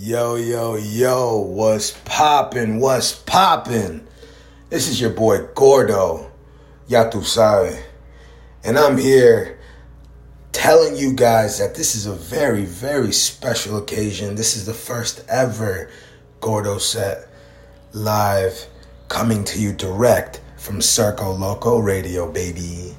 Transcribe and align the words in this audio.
Yo, 0.00 0.36
yo, 0.36 0.76
yo, 0.76 1.38
what's 1.38 1.90
poppin'? 2.04 2.78
What's 2.78 3.12
poppin'? 3.12 4.06
This 4.70 4.86
is 4.86 5.00
your 5.00 5.10
boy 5.10 5.48
Gordo, 5.56 6.30
ya 6.86 7.10
sabe. 7.10 7.82
And 8.62 8.78
I'm 8.78 8.96
here 8.96 9.58
telling 10.52 10.94
you 10.94 11.14
guys 11.14 11.58
that 11.58 11.74
this 11.74 11.96
is 11.96 12.06
a 12.06 12.12
very, 12.12 12.64
very 12.64 13.10
special 13.10 13.76
occasion. 13.76 14.36
This 14.36 14.56
is 14.56 14.66
the 14.66 14.72
first 14.72 15.24
ever 15.28 15.90
Gordo 16.40 16.78
set 16.78 17.26
live 17.92 18.68
coming 19.08 19.42
to 19.46 19.60
you 19.60 19.72
direct 19.72 20.40
from 20.58 20.78
Circo 20.78 21.36
Loco 21.36 21.80
Radio, 21.80 22.30
baby. 22.30 22.94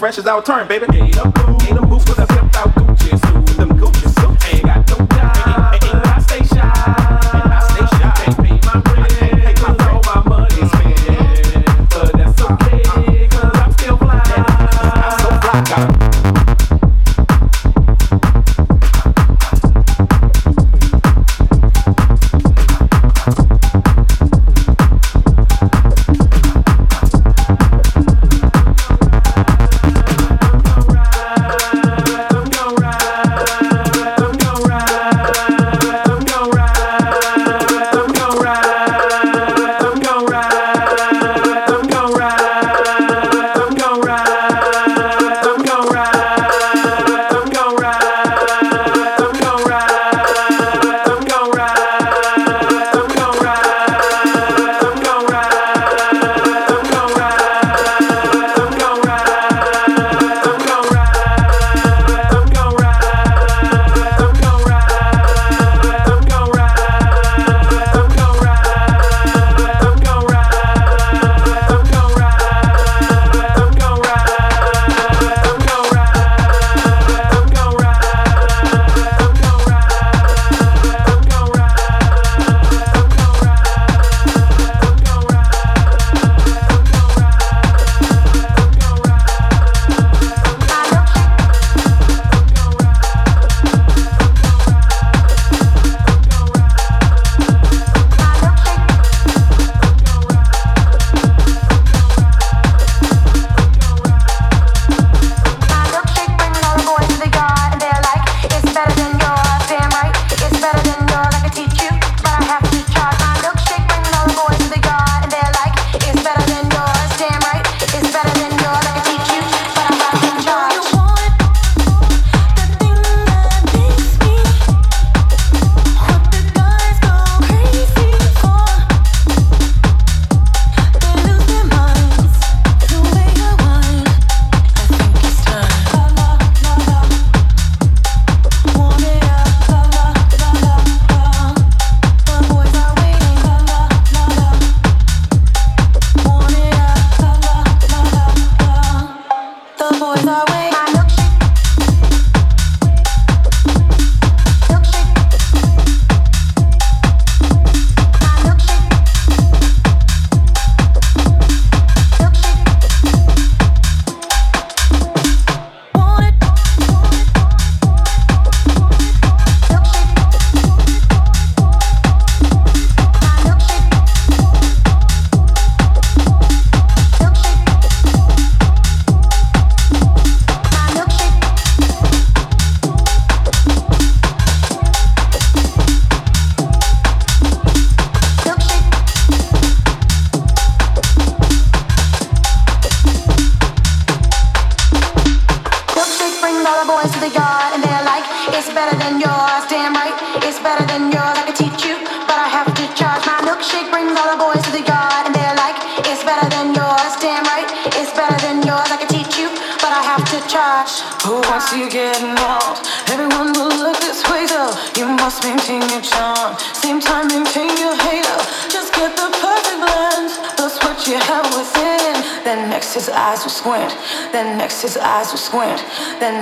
fresh 0.00 0.16
as 0.16 0.26
our 0.26 0.42
turn, 0.42 0.66
baby. 0.66 1.49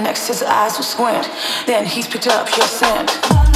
next 0.00 0.28
his 0.28 0.43
eyes 0.43 0.76
will 0.76 0.85
squint. 0.85 1.31
Then 1.67 1.87
he's 1.87 2.07
picked 2.07 2.26
up 2.26 2.49
your 2.57 2.67
scent. 2.67 3.48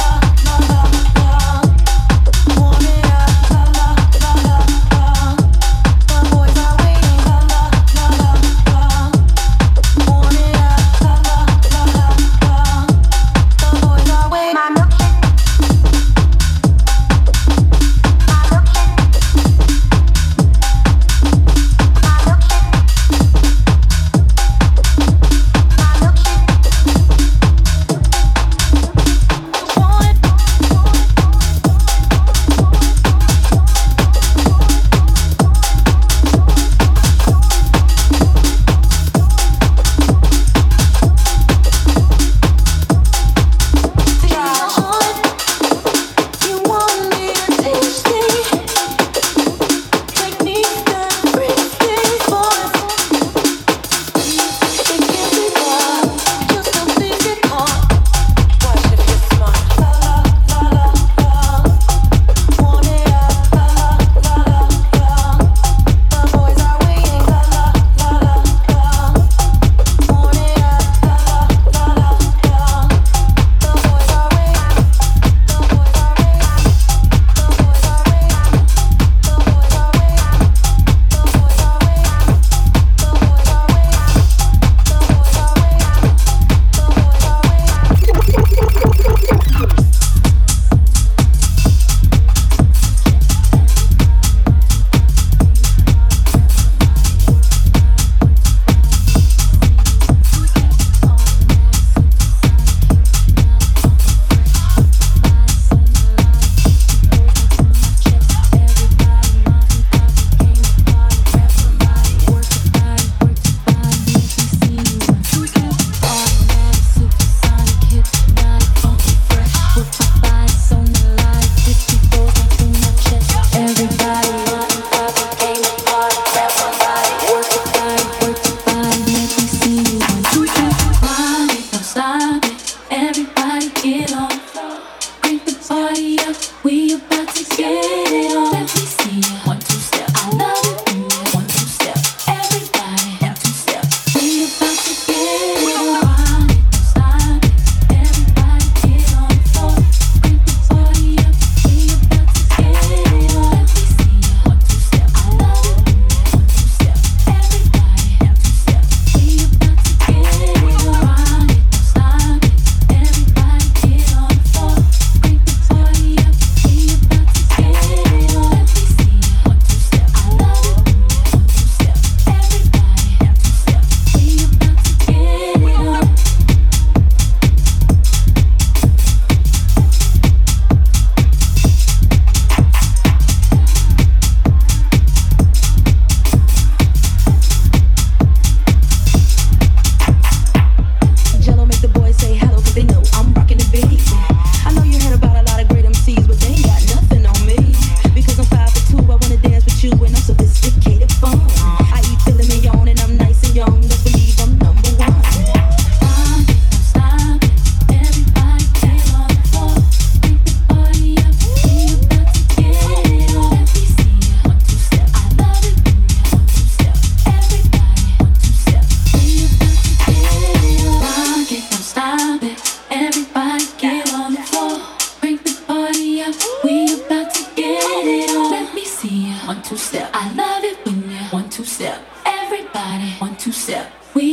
two 229.73 229.79
step. 229.79 230.09
I 230.13 230.31
love 230.35 230.63
it 230.63 230.77
when 230.85 231.09
you 231.09 231.17
one 231.31 231.49
two 231.49 231.65
step. 231.65 231.99
Everybody 232.27 233.09
one 233.17 233.35
two 233.37 233.51
step. 233.51 233.91
We 234.13 234.32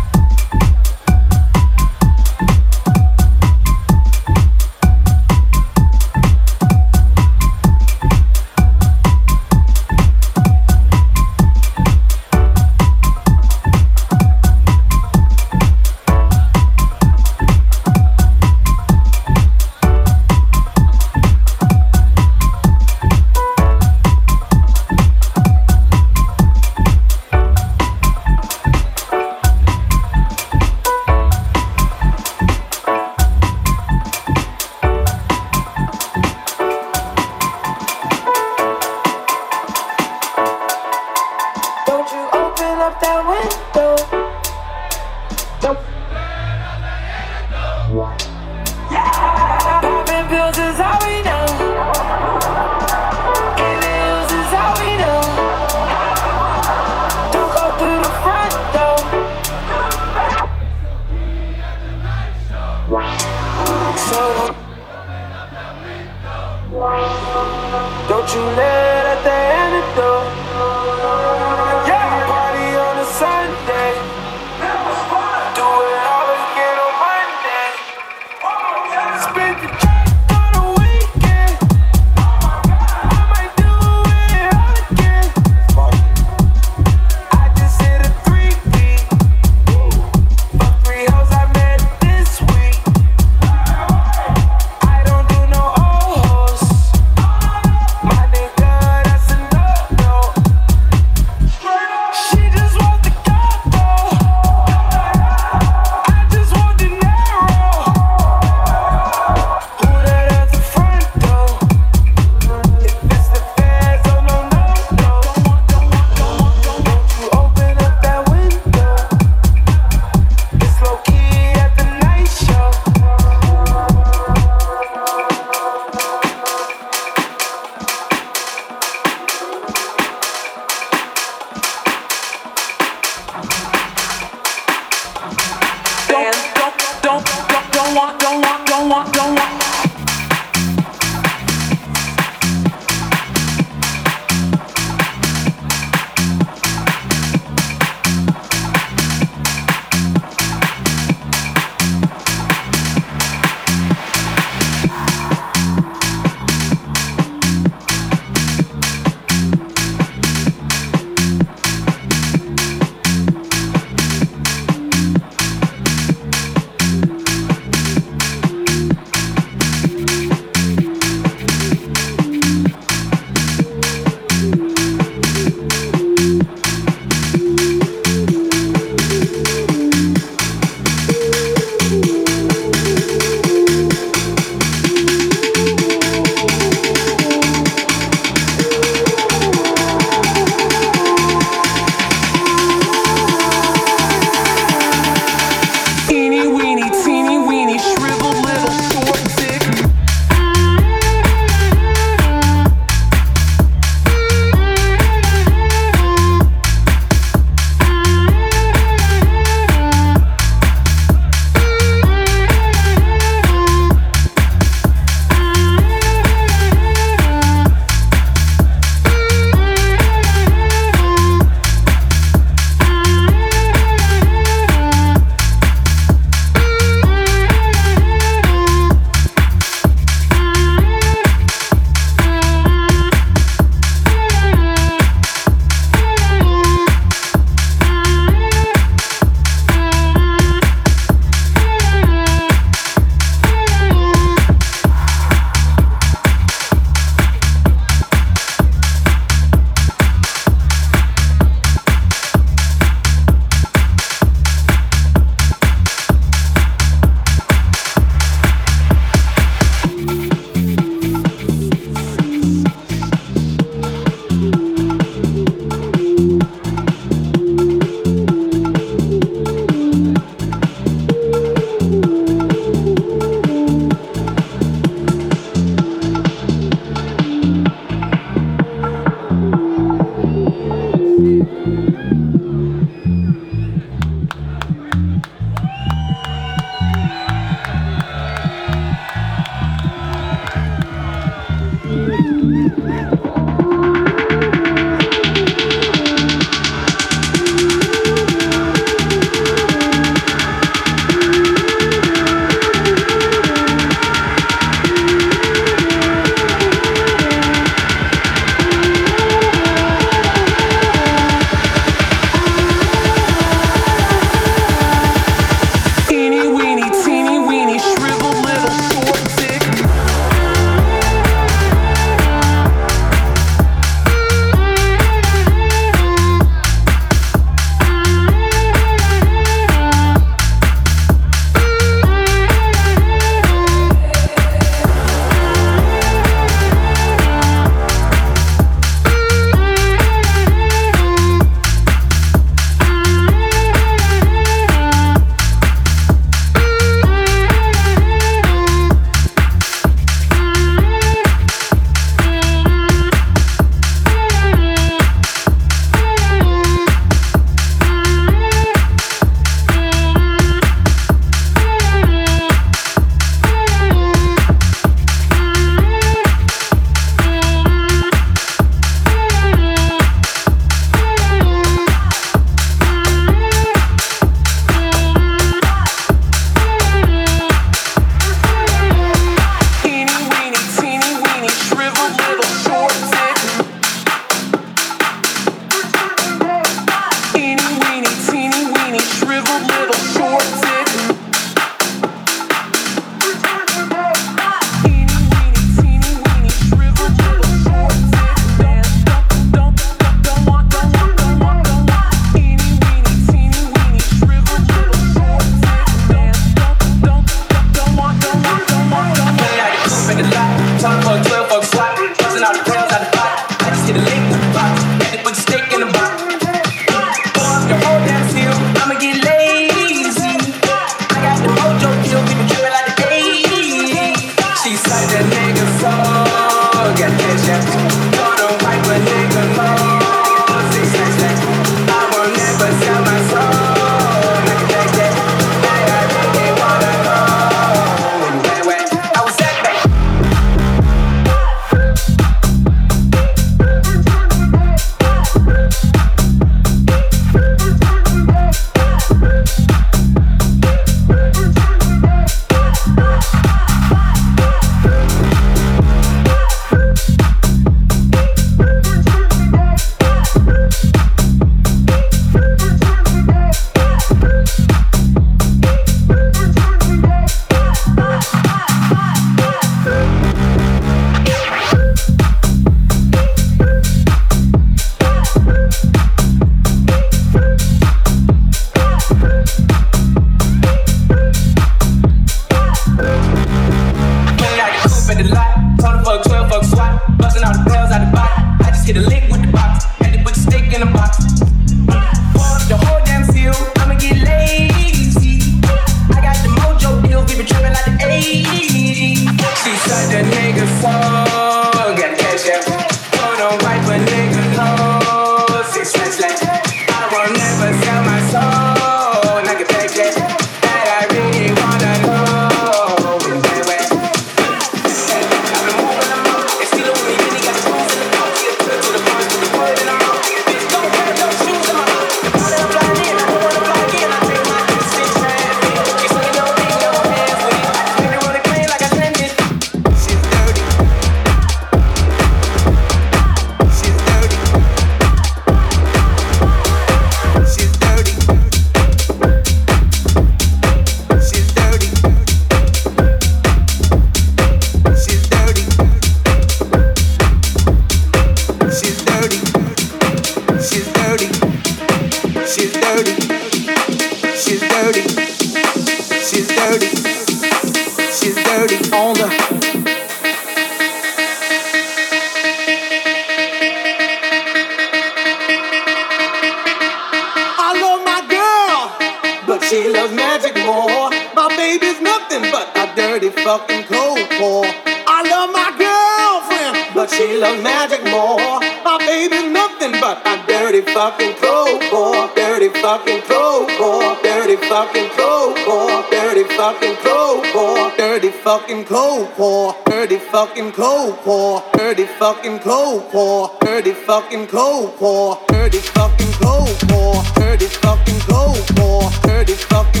fucking 590.31 590.71
cold 590.71 591.17
pour, 591.25 591.61
dirty 591.73 592.05
fucking 592.05 592.57
cold 592.59 593.03
pour, 593.11 593.57
dirty 593.59 593.91
fucking 593.91 594.47
cold 594.47 594.95
pour, 594.97 595.37
dirty 595.49 595.79
fucking 595.79 596.31
cold 596.39 596.69
pour, 596.87 597.21
dirty 597.35 597.65
fucking 597.65 598.19
cold 598.21 598.65
pour, 598.77 599.11
dirty 599.23 599.55
fucking 599.55 600.00